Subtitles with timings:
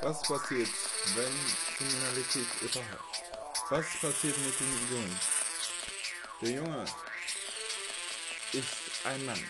[0.00, 0.68] Was passiert,
[1.16, 1.34] wenn
[1.76, 3.22] Kriminalität überhaupt?
[3.68, 5.20] Was passiert mit dem Jungen?
[6.40, 6.84] Der Junge
[8.52, 9.44] ist ein Mann.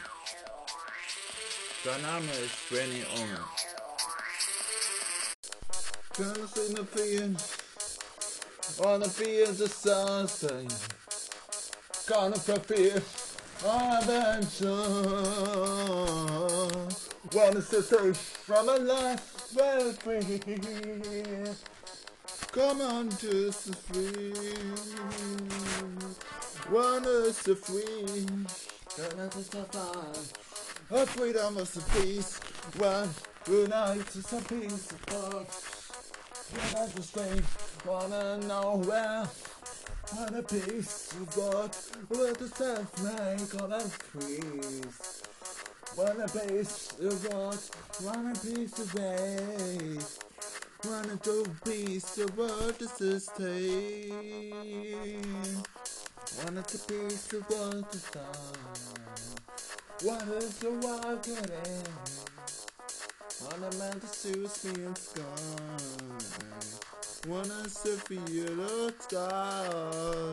[1.85, 3.47] Sein Name ist Benny Omer.
[6.15, 7.43] Turns in the field,
[8.81, 10.69] on the fields of sunshine.
[12.07, 13.03] Gonna fulfill
[13.63, 14.69] adventure.
[17.33, 20.41] Wanna set from a life well free.
[22.53, 24.33] Come on to the free.
[26.69, 28.27] Run us the free.
[28.97, 30.95] Don't let us suffer.
[30.95, 32.41] Our freedom is the peace.
[32.79, 33.09] Run,
[33.47, 35.49] unite to some peace of thought.
[36.55, 37.85] Give us the strength.
[37.87, 39.29] Wanna know where?
[40.19, 41.77] And a peace of God.
[42.11, 45.08] Let us self make all us free.
[45.99, 47.59] Want a piece of God,
[48.05, 50.19] want a piece of faith.
[50.85, 54.13] Want a two piece of what to sustain.
[56.37, 58.23] Want a piece of what to sign.
[60.05, 61.83] Want a to walk it in.
[63.43, 65.25] Want a man to soothe me in sky.
[67.27, 70.33] Wanna surf the sky.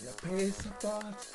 [0.00, 1.26] Your piece of art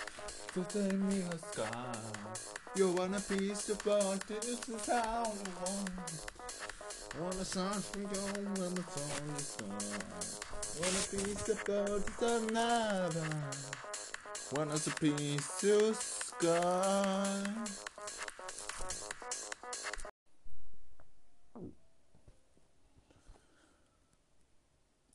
[0.54, 2.53] to send me a sky.
[2.76, 5.92] You want a piece of art, this is how I want.
[7.22, 8.08] Want a song from you
[8.58, 9.78] when the song is gone.
[10.82, 13.30] Want a piece of art, it's another.
[14.54, 17.44] Want us a piece of sky.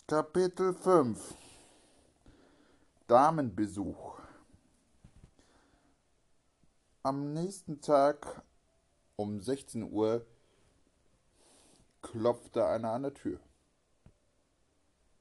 [0.06, 1.34] Kapitel 5
[3.08, 4.17] Damenbesuch
[7.08, 8.42] Am nächsten Tag
[9.16, 10.26] um 16 Uhr
[12.02, 13.40] klopfte einer an der Tür.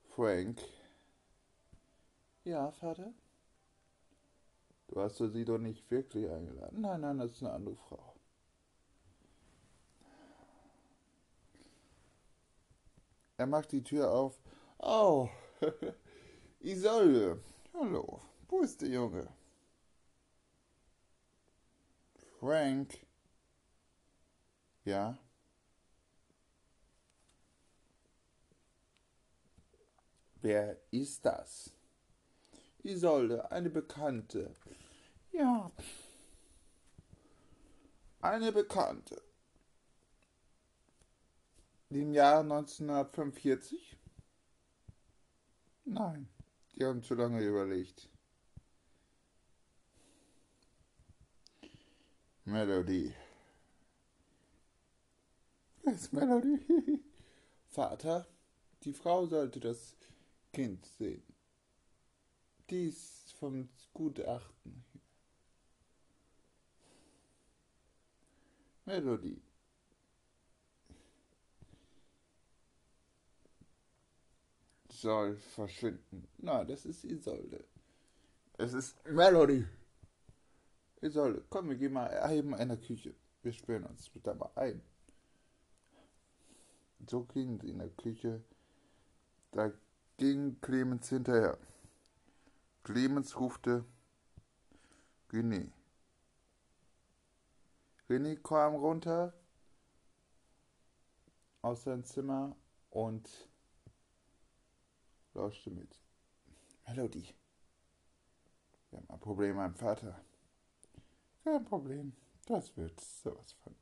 [0.09, 0.61] Frank.
[2.43, 3.13] Ja, Vater?
[4.89, 6.81] Du hast sie doch nicht wirklich eingeladen.
[6.81, 8.15] Nein, nein, das ist eine andere Frau.
[13.37, 14.37] Er macht die Tür auf.
[14.79, 15.29] Oh,
[16.59, 17.41] Isolde.
[17.73, 18.19] Hallo,
[18.49, 19.36] wo ist der Junge?
[22.47, 23.05] Frank.
[24.85, 25.17] Ja?
[30.41, 31.73] Wer ist das?
[32.83, 34.55] Isolde, eine Bekannte.
[35.33, 35.69] Ja.
[38.21, 39.21] Eine Bekannte.
[41.89, 43.97] Im Jahr 1945?
[45.83, 46.29] Nein,
[46.77, 48.07] die haben zu lange überlegt.
[52.47, 53.13] Melody.
[55.83, 57.03] Wer ist Melody?
[57.67, 58.25] Vater,
[58.83, 59.97] die Frau sollte das
[60.53, 61.23] Kind sehen.
[62.69, 64.85] Dies vom Gutachten.
[68.85, 69.41] Melody.
[74.89, 76.27] soll verschwinden.
[76.37, 77.63] Nein, das ist Isolde.
[78.57, 79.65] Es ist Melody.
[81.01, 83.13] Isolde, komm, wir gehen mal eben in der Küche.
[83.43, 84.81] Wir sperren uns bitte mal ein.
[87.07, 88.43] So ging sie in der Küche.
[89.51, 89.71] Da
[90.17, 91.57] ging Clemens hinterher.
[92.83, 93.85] Clemens rufte
[95.31, 95.71] René.
[98.09, 99.33] René kam runter
[101.61, 102.55] aus seinem Zimmer
[102.89, 103.29] und
[105.33, 105.99] lauschte mit.
[106.87, 107.35] Melodie.
[108.89, 110.26] Wir haben ein Problem mit meinem Vater.
[111.47, 112.13] Kein Problem.
[112.45, 113.73] Das wird sowas von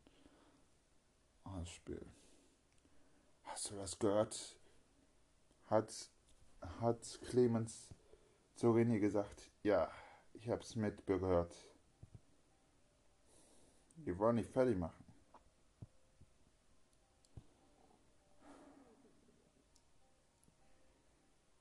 [1.45, 2.13] ausspielen.
[3.41, 4.55] Hast du das gehört?
[5.65, 6.11] Hat,
[6.79, 7.91] hat Clemens
[8.53, 9.49] zu René gesagt.
[9.63, 9.91] Ja,
[10.33, 11.55] ich hab's mitgehört.
[13.95, 15.03] Wir wollen nicht fertig machen.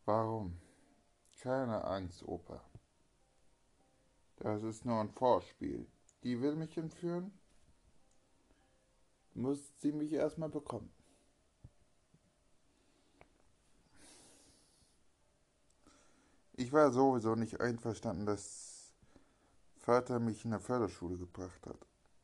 [0.05, 0.61] Warum?
[1.41, 2.63] Keine Angst, Opa.
[4.45, 5.87] Das ist nur ein Vorspiel.
[6.23, 7.33] Die will mich entführen?
[9.33, 10.93] Muss sie mich erstmal bekommen.
[16.53, 18.93] Ich war sowieso nicht einverstanden, dass
[19.79, 21.79] Vater mich in der Förderschule gebracht hat.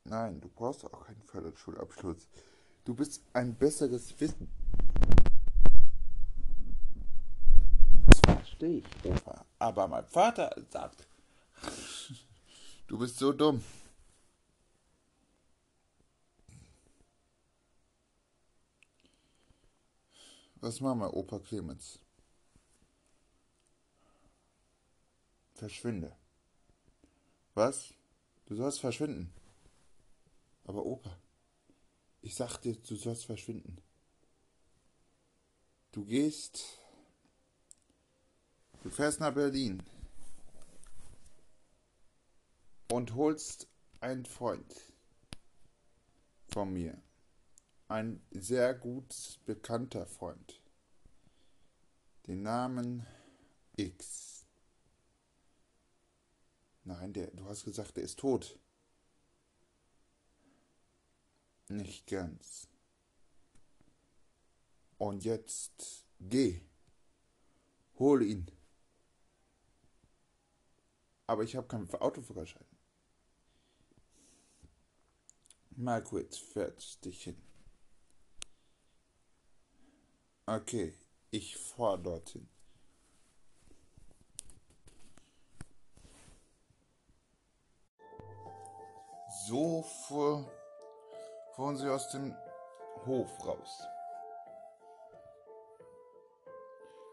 [0.04, 2.28] Nein, du brauchst auch keinen Förderschulabschluss.
[2.84, 4.50] Du bist ein besseres Wissen.
[8.26, 8.84] verstehe ich.
[9.58, 11.06] Aber mein Vater sagt,
[12.90, 13.62] du bist so dumm.
[20.56, 22.00] Was machen wir, Opa Clemens?
[25.54, 26.16] Verschwinde.
[27.54, 27.94] Was?
[28.46, 29.32] Du sollst verschwinden.
[30.64, 31.16] Aber Opa,
[32.22, 33.78] ich sag dir, du sollst verschwinden.
[35.92, 36.78] Du gehst.
[38.82, 39.80] Du fährst nach Berlin
[42.90, 43.68] und holst
[44.00, 44.74] einen Freund
[46.48, 47.00] von mir.
[47.88, 50.60] Ein sehr gut bekannter Freund.
[52.26, 53.06] Den Namen
[53.76, 54.44] X.
[56.84, 58.58] Nein, der, du hast gesagt, der ist tot.
[61.68, 62.68] Nicht ganz.
[64.98, 66.60] Und jetzt geh.
[67.98, 68.50] Hol ihn.
[71.26, 72.79] Aber ich habe keinen Autoführerschein.
[75.80, 77.42] Margaret fährt dich hin.
[80.44, 80.94] Okay,
[81.30, 82.46] ich fahr dorthin.
[89.46, 90.50] So fuhr,
[91.54, 92.36] fuhren sie aus dem
[93.06, 93.82] Hof raus.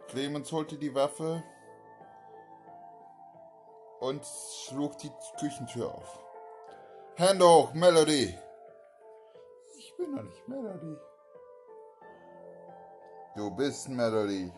[0.08, 1.42] Clemens holte die Waffe
[4.02, 6.20] und schlug die Küchentür auf.
[7.16, 8.38] Hände hoch, Melody!
[9.98, 10.96] Ich bin noch nicht Melody.
[13.36, 14.54] Du bist Melody.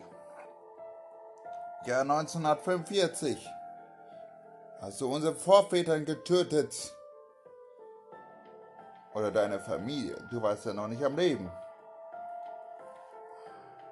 [1.86, 3.48] Ja, 1945
[4.82, 6.94] hast du unsere Vorväter getötet.
[9.14, 10.16] Oder deine Familie.
[10.30, 11.50] Du warst ja noch nicht am Leben.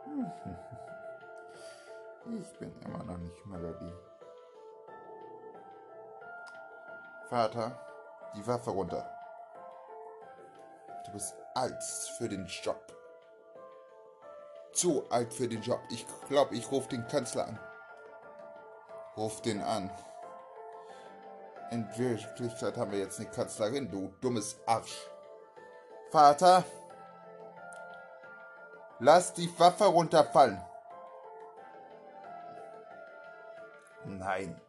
[2.31, 3.91] Ich bin immer noch nicht Melody.
[7.31, 7.73] Vater,
[8.37, 9.18] die Waffe runter.
[11.09, 11.83] Du bist alt
[12.19, 12.93] für den Job.
[14.73, 15.81] Zu alt für den Job.
[15.89, 17.59] Ich glaube, ich rufe den Kanzler an.
[19.17, 19.91] Ruf den an.
[21.71, 25.09] In Wirklichkeit haben wir jetzt eine Kanzlerin, du dummes Arsch.
[26.11, 26.63] Vater,
[28.99, 30.61] lass die Waffe runterfallen.
[34.05, 34.61] Nein.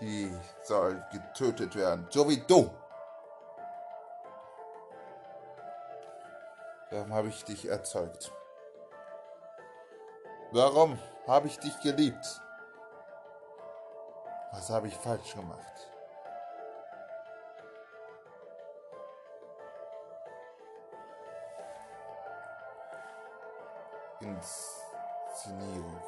[0.00, 0.32] Die
[0.62, 2.70] soll getötet werden, so wie du.
[6.94, 8.30] Warum habe ich dich erzeugt?
[10.52, 10.96] Warum
[11.26, 12.40] habe ich dich geliebt?
[14.52, 15.90] Was habe ich falsch gemacht?
[24.20, 26.00] Inszenierung.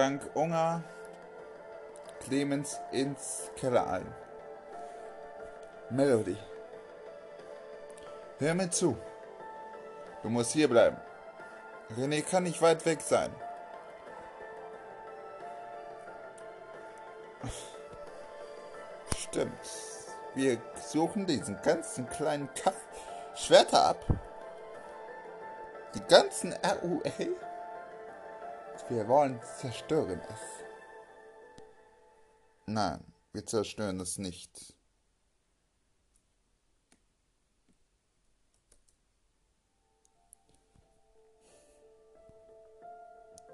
[0.00, 0.82] Frank Unger,
[2.24, 4.14] Clemens ins Keller ein.
[5.90, 6.38] Melody.
[8.38, 8.96] Hör mir zu.
[10.22, 10.96] Du musst hier bleiben.
[11.98, 13.30] René kann nicht weit weg sein.
[19.18, 19.68] Stimmt.
[20.34, 22.86] Wir suchen diesen ganzen kleinen Kaff
[23.34, 24.06] Schwerter ab.
[25.94, 27.49] Die ganzen RUA.
[28.90, 30.40] Wir wollen zerstören es.
[32.66, 33.00] Nein,
[33.32, 34.74] wir zerstören es nicht.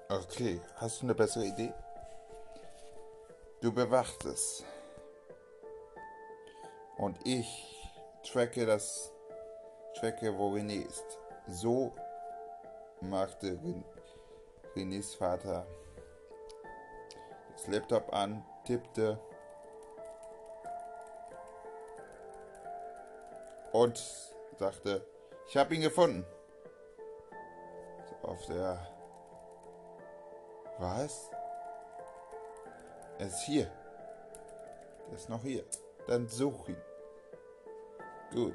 [0.09, 1.71] Okay, hast du eine bessere Idee?
[3.61, 4.63] Du bewachst es.
[6.97, 7.91] Und ich
[8.23, 9.11] tracke das,
[9.99, 11.19] tracke, wo René ist.
[11.47, 11.93] So
[13.01, 13.61] machte
[14.77, 15.65] Renés Vater
[17.53, 19.19] das Laptop an, tippte
[23.71, 23.97] und
[24.59, 25.03] sagte,
[25.47, 26.23] ich habe ihn gefunden.
[28.21, 28.87] Auf der
[30.77, 31.31] was?
[33.17, 33.71] Er ist hier.
[35.09, 35.63] Er ist noch hier.
[36.05, 36.81] Dann such ihn.
[38.31, 38.53] Gut.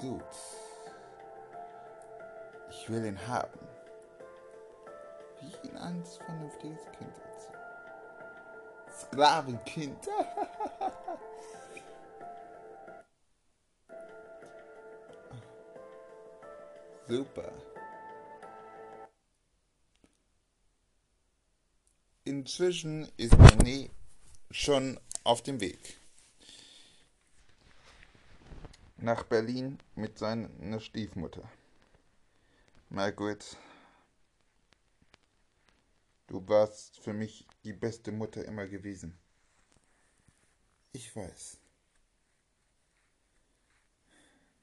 [0.00, 0.69] Gut.
[2.80, 3.60] Ich will ihn haben.
[5.38, 5.76] Wie ich ihn
[6.16, 7.58] vernünftiges Kind erzähle.
[8.90, 10.08] Sklavenkind.
[17.06, 17.52] Super.
[22.24, 23.90] Inzwischen ist René
[24.50, 26.00] schon auf dem Weg
[28.96, 31.42] nach Berlin mit seiner Stiefmutter.
[32.92, 33.56] Margaret
[36.26, 39.16] Du warst für mich die beste Mutter immer gewesen.
[40.90, 41.60] Ich weiß.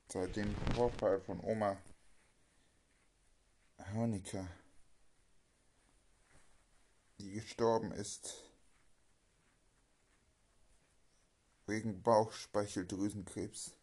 [0.10, 1.82] Seit dem Vorfall von Oma
[3.94, 4.46] Honika,
[7.20, 8.44] die gestorben ist,
[11.66, 13.74] wegen Bauchspeicheldrüsenkrebs,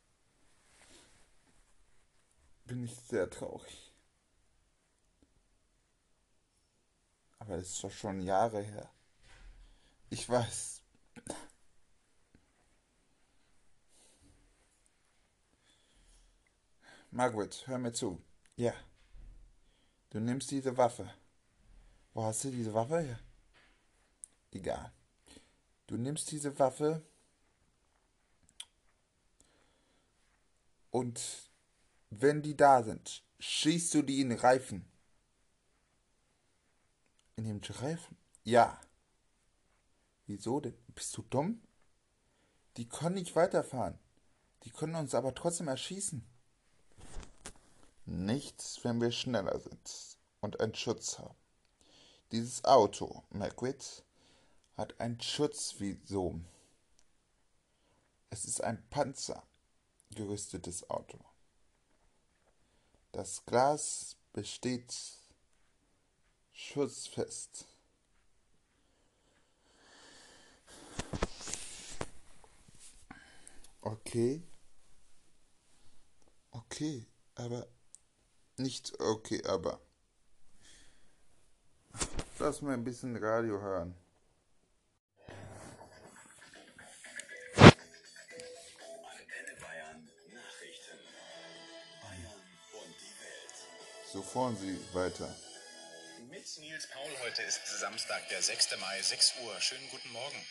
[2.66, 3.83] bin ich sehr traurig.
[7.46, 8.90] Aber das ist doch schon Jahre her.
[10.08, 10.82] Ich weiß.
[17.10, 18.20] Margaret, hör mir zu.
[18.56, 18.72] Ja.
[20.10, 21.12] Du nimmst diese Waffe.
[22.14, 23.20] Wo hast du diese Waffe her?
[24.50, 24.92] Egal.
[25.86, 27.02] Du nimmst diese Waffe
[30.90, 31.20] und
[32.08, 34.93] wenn die da sind, schießt du die in den Reifen.
[37.36, 38.16] In dem Reifen?
[38.44, 38.80] Ja.
[40.26, 40.76] Wieso denn?
[40.94, 41.60] Bist du dumm?
[42.76, 43.98] Die können nicht weiterfahren.
[44.64, 46.24] Die können uns aber trotzdem erschießen.
[48.06, 51.36] Nichts, wenn wir schneller sind und einen Schutz haben.
[52.32, 54.04] Dieses Auto, Macquid,
[54.76, 56.46] hat ein Schutzvisum.
[58.30, 61.18] Es ist ein panzergerüstetes Auto.
[63.12, 64.92] Das Glas besteht
[66.54, 67.66] schutzfest.
[73.82, 74.42] Okay.
[76.52, 77.66] Okay, aber
[78.56, 79.80] nicht okay, aber.
[82.38, 83.94] Lass mal ein bisschen Radio hören.
[94.12, 95.34] So fahren Sie weiter.
[96.58, 98.76] Nils Paul heute ist Samstag, der 6.
[98.78, 99.60] Mai, 6 Uhr.
[99.60, 100.46] Schönen guten Morgen.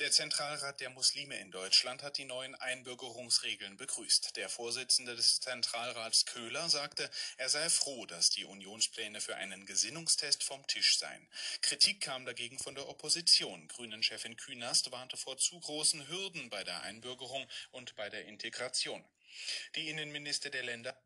[0.00, 4.36] Der Zentralrat der Muslime in Deutschland hat die neuen Einbürgerungsregeln begrüßt.
[4.36, 10.44] Der Vorsitzende des Zentralrats Köhler sagte, er sei froh, dass die Unionspläne für einen Gesinnungstest
[10.44, 11.28] vom Tisch seien.
[11.62, 13.66] Kritik kam dagegen von der Opposition.
[13.68, 19.02] Grünen-Chefin Künast warnte vor zu großen Hürden bei der Einbürgerung und bei der Integration.
[19.74, 20.96] Die Innenminister der Länder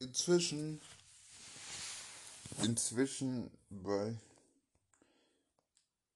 [0.00, 0.80] Inzwischen,
[2.62, 4.16] inzwischen bei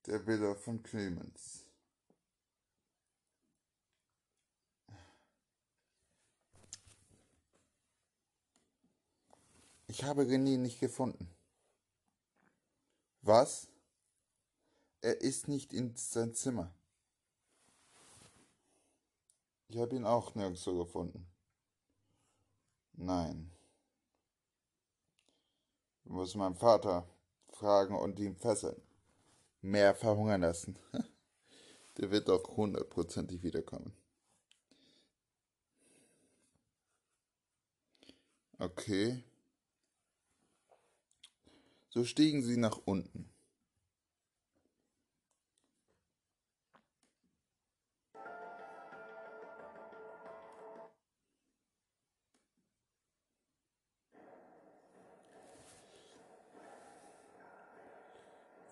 [0.07, 1.65] der Villa von Clemens.
[9.89, 11.29] Ich habe René nicht gefunden.
[13.21, 13.69] Was?
[15.03, 16.73] Er ist nicht in sein Zimmer.
[19.69, 21.27] Ich habe ihn auch nirgendwo gefunden.
[22.95, 23.52] Nein.
[26.05, 27.09] Ich muss meinen Vater
[27.49, 28.81] fragen und ihn fesseln.
[29.61, 30.79] Mehr verhungern lassen.
[31.99, 33.93] Der wird doch hundertprozentig wiederkommen.
[38.59, 39.23] Okay.
[41.91, 43.32] So stiegen sie nach unten.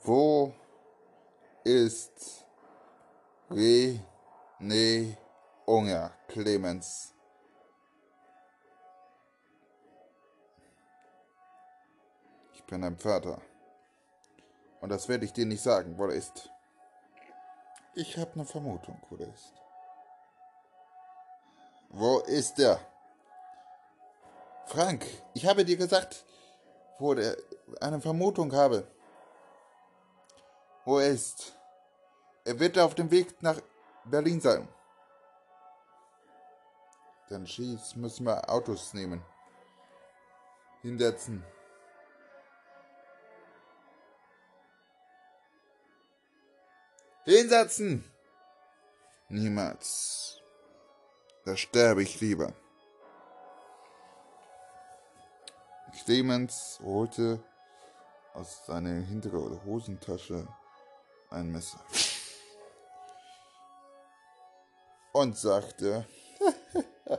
[0.02, 0.54] Wo
[1.62, 2.46] ist
[3.50, 5.16] René
[5.66, 7.14] Unger Clemens?
[12.54, 13.42] Ich bin dein Vater.
[14.80, 16.50] Und das werde ich dir nicht sagen, wo er ist.
[17.94, 19.52] Ich habe eine Vermutung, wo er ist.
[21.90, 22.80] Wo ist er?
[24.64, 25.04] Frank,
[25.34, 26.24] ich habe dir gesagt,
[26.98, 27.36] wo er
[27.80, 28.86] eine Vermutung habe.
[30.90, 31.56] Wo er ist.
[32.44, 33.60] Er wird auf dem Weg nach
[34.06, 34.66] Berlin sein.
[37.28, 39.22] Dann schieß, müssen wir Autos nehmen.
[40.82, 41.44] Hinsetzen.
[47.24, 48.04] Hinsetzen!
[49.28, 50.42] Niemals.
[51.44, 52.52] Da sterbe ich lieber.
[56.02, 57.40] Clemens holte
[58.34, 60.48] aus seiner hinteren Hosentasche
[61.30, 61.80] ein Messer
[65.12, 66.06] und sagte,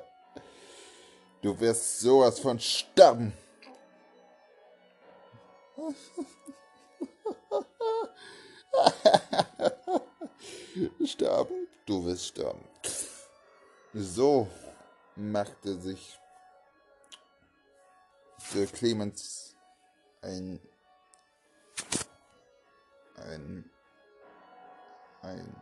[1.41, 3.34] du wirst sowas von sterben.
[11.06, 11.68] sterben?
[11.86, 12.63] Du wirst sterben.
[13.94, 14.48] So
[15.15, 16.18] machte sich
[18.53, 19.56] der Clemens
[20.22, 20.62] ein,
[23.15, 23.70] ein,
[25.22, 25.56] ein,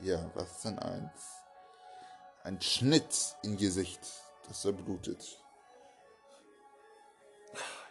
[0.00, 1.44] ja, was ist denn eins?
[2.42, 4.00] Ein Schnitt im Gesicht,
[4.46, 5.40] das er blutet.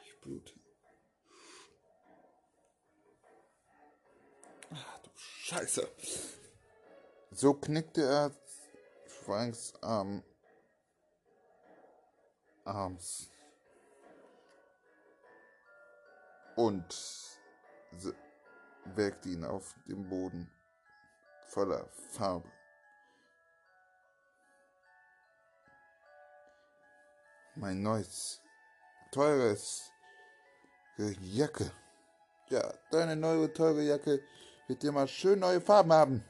[0.04, 0.54] Ich blute.
[4.72, 5.88] Ach, du Scheiße.
[7.32, 8.32] So knickte er
[9.26, 10.24] Franks Arm
[12.64, 13.30] abends.
[16.56, 16.96] Und
[18.86, 20.52] wägte ihn auf dem Boden
[21.54, 22.50] voller Farbe.
[27.56, 28.42] Mein neues,
[29.12, 29.92] teures
[30.98, 31.72] Jacke.
[32.50, 34.24] Ja, deine neue, teure Jacke
[34.68, 36.24] wird dir mal schön neue Farben haben.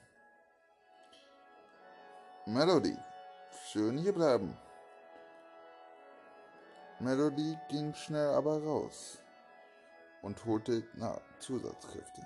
[2.46, 2.98] Melody,
[3.72, 4.58] schön hier bleiben.
[7.00, 9.20] Melody ging schnell aber raus
[10.22, 12.22] und holte na, Zusatzkräfte.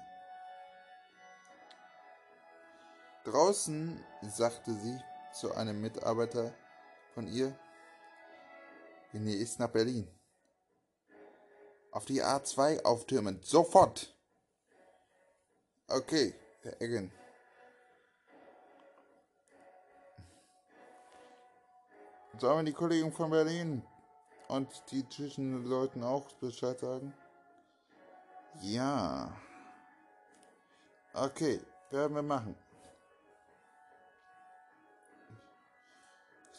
[3.27, 4.97] Draußen sagte sie
[5.33, 6.53] zu einem Mitarbeiter
[7.13, 7.53] von ihr,
[9.13, 10.07] René ist nach Berlin.
[11.91, 14.15] Auf die A2 auftürmen, sofort!
[15.89, 17.11] Okay, Herr Eggen.
[22.39, 23.85] Sollen wir die Kollegen von Berlin
[24.47, 27.13] und die Zwischenleuten auch Bescheid sagen?
[28.61, 29.35] Ja.
[31.13, 32.55] Okay, werden wir machen.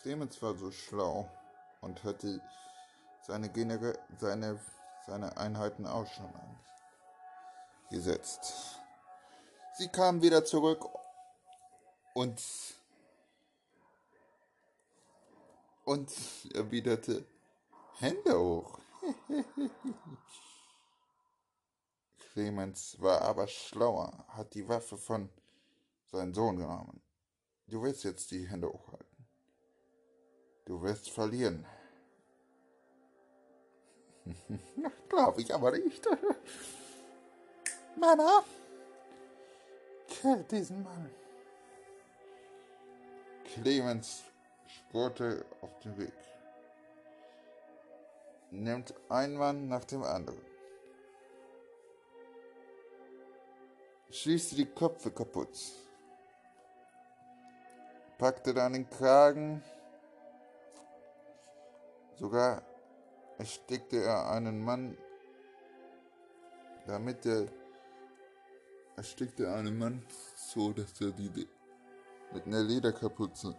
[0.02, 1.28] Clemens war so schlau
[1.81, 2.40] und hatte
[3.26, 4.61] seine, Genera seine,
[5.07, 6.33] seine Einheiten auch schon
[7.90, 8.81] angesetzt.
[9.76, 10.85] Sie kamen wieder zurück
[12.14, 12.40] und
[15.85, 16.12] und
[16.55, 17.25] erwiderte
[17.99, 18.78] Hände hoch.
[22.32, 25.28] Clemens war aber schlauer, hat die Waffe von
[26.06, 27.00] seinem Sohn genommen.
[27.67, 29.07] Du willst jetzt die Hände hochhalten.
[30.69, 31.65] Du wirst verlieren.
[35.09, 36.07] Glaube ich aber nicht.
[37.97, 38.45] Mama,
[40.07, 41.11] kill diesen Mann.
[43.47, 44.25] Clemens
[44.67, 46.13] spurte auf den Weg.
[48.50, 50.45] Nimmt ein Mann nach dem anderen.
[54.11, 55.59] Schießte die Köpfe kaputt.
[58.19, 59.63] Packte dann den Kragen.
[62.19, 62.63] Sogar
[63.39, 64.99] erstickte er einen Mann,
[66.87, 67.47] damit er
[68.97, 70.04] erstickte einen Mann
[70.35, 71.49] so, dass er die
[72.33, 73.54] mit einer Lederkapuze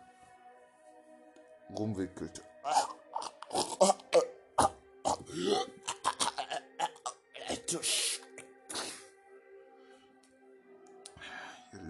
[1.77, 2.43] rumwickelt.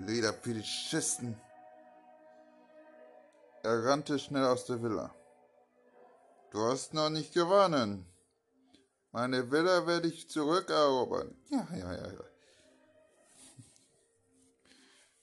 [0.06, 1.40] Lederfetischisten.
[3.64, 5.19] Er rannte schnell aus der Villa.
[6.52, 8.06] Du hast noch nicht gewonnen.
[9.12, 11.36] Meine Villa werde ich zurückerobern.
[11.50, 12.24] Ja, ja, ja, ja.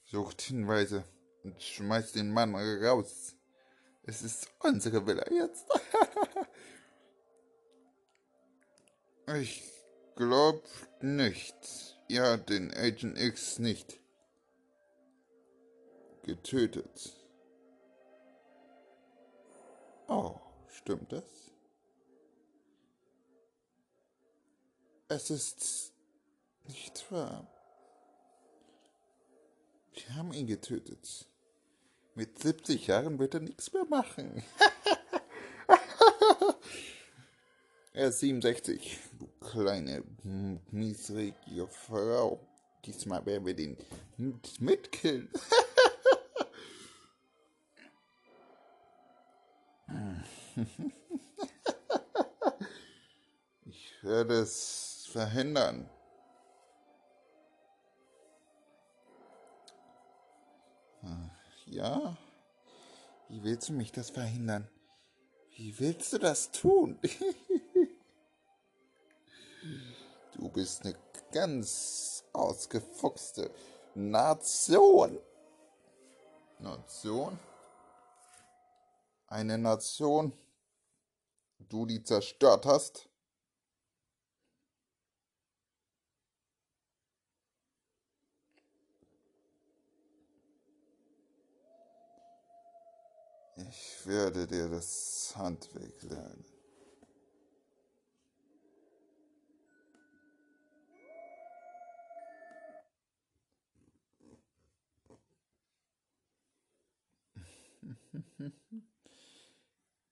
[0.05, 1.03] Sucht Hinweise
[1.43, 3.35] und schmeißt den Mann raus.
[4.03, 5.65] Es ist unsere Villa jetzt.
[9.35, 9.63] ich
[10.15, 10.63] glaub
[11.01, 11.55] nicht.
[12.07, 13.99] Ihr habt den Agent X nicht
[16.23, 17.13] getötet.
[20.07, 20.39] Oh,
[20.87, 21.23] stimmt das?
[25.09, 25.91] Es ist
[26.65, 27.45] nicht wahr.
[29.93, 31.27] Wir haben ihn getötet.
[32.15, 34.41] Mit 70 Jahren wird er nichts mehr machen.
[37.91, 40.05] er ist 67, du kleine,
[40.71, 42.39] miesrige Frau.
[42.85, 43.75] Diesmal werden wir den
[44.59, 45.29] mitkillen.
[53.65, 55.89] ich werde es verhindern.
[61.67, 62.17] Ja?
[63.29, 64.67] Wie willst du mich das verhindern?
[65.55, 66.99] Wie willst du das tun?
[70.33, 70.95] du bist eine
[71.31, 73.51] ganz ausgefuchste
[73.93, 75.19] Nation.
[76.59, 77.37] Nation?
[79.27, 80.33] Eine Nation,
[81.69, 83.09] du die zerstört hast?
[93.69, 96.45] Ich werde dir das Handwerk lernen.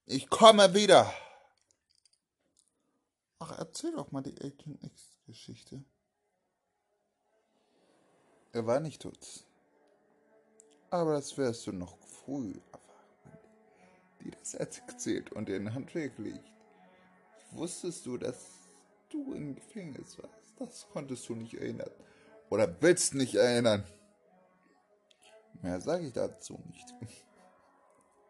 [0.07, 1.11] Ich komme wieder.
[3.47, 5.83] Ach, erzähl doch mal die Agent X-Geschichte.
[8.53, 9.45] Er war nicht tot.
[10.89, 13.39] Aber das wirst du noch früh erfahren,
[14.23, 16.51] die das erzählt und in Handwerk liegt.
[17.51, 18.47] Wusstest du, dass
[19.09, 20.53] du im Gefängnis warst?
[20.57, 21.91] Das konntest du nicht erinnern.
[22.49, 23.83] Oder willst nicht erinnern?
[25.61, 26.95] Mehr sage ich dazu nicht.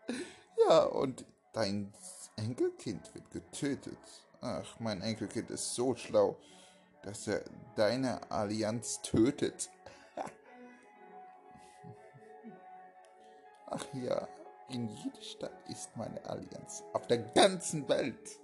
[0.67, 1.23] ja, und
[1.53, 1.93] dein
[2.35, 4.24] Enkelkind wird getötet.
[4.47, 6.37] Ach, mein Enkelkind ist so schlau,
[7.01, 7.43] dass er
[7.75, 9.71] deine Allianz tötet.
[13.65, 14.27] Ach ja,
[14.69, 16.83] in jeder Stadt ist meine Allianz.
[16.93, 18.39] Auf der ganzen Welt.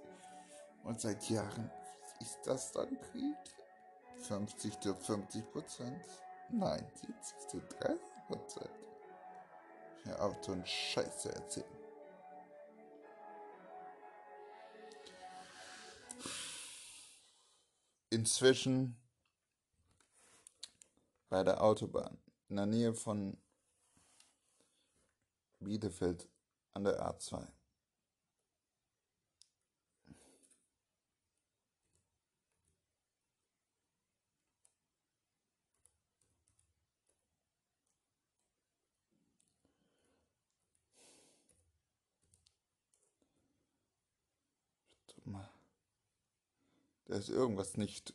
[0.82, 1.70] Und seit Jahren
[2.18, 3.36] ist das dann Krieg.
[4.26, 6.04] 50 zu 50 Prozent.
[6.50, 8.70] Nein, 70 zu 30 Prozent.
[10.02, 11.81] Hör auf, so einen Scheiß zu erzählen.
[18.12, 18.94] Inzwischen
[21.30, 22.18] bei der Autobahn
[22.50, 23.38] in der Nähe von
[25.60, 26.28] Bielefeld
[26.74, 27.48] an der A2.
[47.12, 48.14] Da ist irgendwas nicht.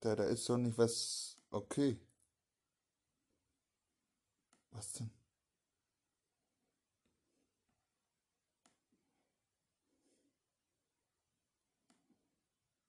[0.00, 2.00] Da, da ist doch nicht was okay.
[4.72, 5.12] Was denn?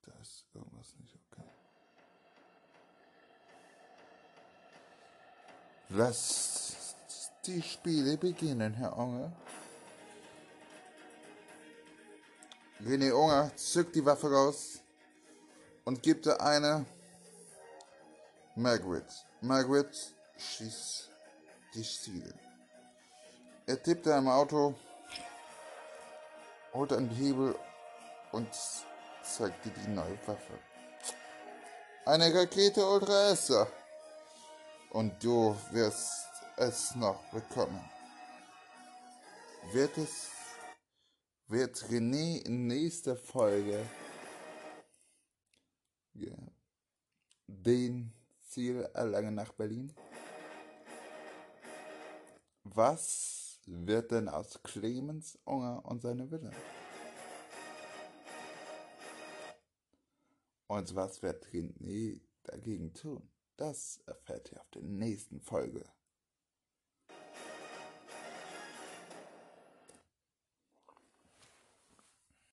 [0.02, 1.48] Da ist irgendwas nicht okay.
[5.90, 6.96] Lasst
[7.46, 9.32] die Spiele beginnen, Herr Onger.
[13.14, 14.80] Unger zückt die Waffe raus
[15.86, 16.86] und gibt ihr eine
[18.56, 19.06] Margaret.
[19.42, 19.96] Margaret
[20.38, 21.10] schießt
[21.74, 22.34] die Ziele.
[23.66, 24.76] Er tippt im Auto,
[26.74, 27.56] holt einen Hebel
[28.32, 28.48] und
[29.24, 30.60] zeigt dir die neue Waffe.
[32.06, 33.68] Eine Rakete Ultra Esser.
[34.92, 37.84] Und du wirst es noch bekommen.
[39.74, 40.35] Wird es
[41.48, 43.86] wird René in nächster Folge
[47.48, 49.94] den Ziel erlangen nach Berlin?
[52.64, 56.52] Was wird denn aus Clemens Unger und seine Villa?
[60.68, 63.30] Und was wird René dagegen tun?
[63.56, 65.86] Das erfährt ihr auf der nächsten Folge.